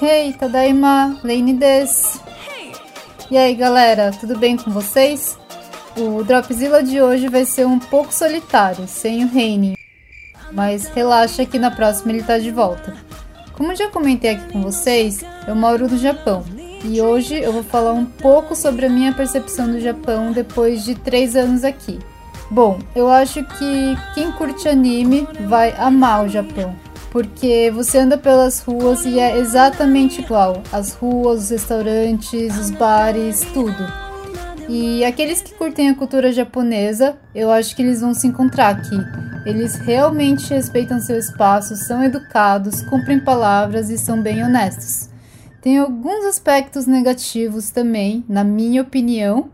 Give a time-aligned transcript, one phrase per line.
[0.00, 2.20] Hey, Tadaima, Lane des.
[3.30, 5.38] E aí galera, tudo bem com vocês?
[5.96, 9.76] O Dropzilla de hoje vai ser um pouco solitário, sem o Reine.
[10.50, 12.96] Mas relaxa que na próxima ele tá de volta.
[13.52, 16.44] Como já comentei aqui com vocês, eu moro no Japão
[16.84, 20.94] e hoje eu vou falar um pouco sobre a minha percepção do Japão depois de
[20.94, 21.98] três anos aqui.
[22.52, 26.76] Bom, eu acho que quem curte anime vai amar o Japão,
[27.10, 33.40] porque você anda pelas ruas e é exatamente igual as ruas, os restaurantes, os bares,
[33.54, 33.90] tudo.
[34.68, 38.98] E aqueles que curtem a cultura japonesa, eu acho que eles vão se encontrar aqui.
[39.46, 45.08] Eles realmente respeitam seu espaço, são educados, cumprem palavras e são bem honestos.
[45.62, 49.48] Tem alguns aspectos negativos também, na minha opinião,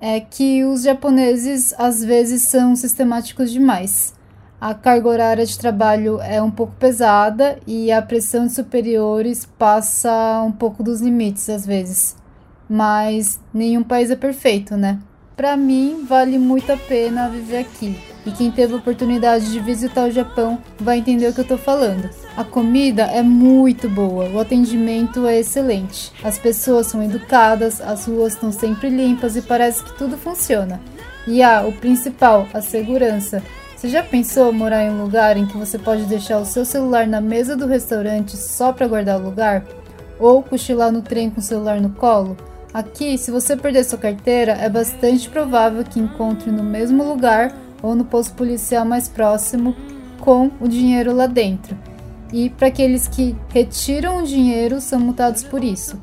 [0.00, 4.14] é que os japoneses às vezes são sistemáticos demais.
[4.60, 10.42] A carga horária de trabalho é um pouco pesada e a pressão de superiores passa
[10.44, 12.16] um pouco dos limites às vezes.
[12.68, 14.98] Mas nenhum país é perfeito, né?
[15.36, 17.98] Para mim, vale muito a pena viver aqui.
[18.26, 21.56] E quem teve a oportunidade de visitar o Japão vai entender o que eu tô
[21.56, 22.10] falando.
[22.36, 26.12] A comida é muito boa, o atendimento é excelente.
[26.22, 30.80] As pessoas são educadas, as ruas estão sempre limpas e parece que tudo funciona.
[31.26, 33.42] E ah, o principal, a segurança.
[33.76, 37.06] Você já pensou morar em um lugar em que você pode deixar o seu celular
[37.06, 39.64] na mesa do restaurante só para guardar o lugar?
[40.18, 42.36] Ou cochilar no trem com o celular no colo?
[42.72, 47.96] Aqui, se você perder sua carteira, é bastante provável que encontre no mesmo lugar ou
[47.96, 49.74] no posto policial mais próximo
[50.20, 51.76] com o dinheiro lá dentro.
[52.32, 55.98] E para aqueles que retiram o dinheiro, são multados por isso.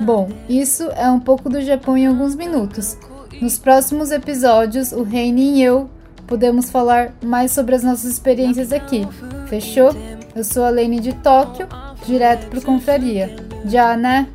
[0.00, 2.96] Bom, isso é um pouco do Japão em alguns minutos.
[3.40, 5.90] Nos próximos episódios, o Reine e eu
[6.26, 9.06] podemos falar mais sobre as nossas experiências aqui.
[9.48, 9.90] Fechou?
[10.34, 11.68] Eu sou a Lene de Tóquio,
[12.06, 13.36] direto para Confraria.
[13.66, 14.28] Já, né?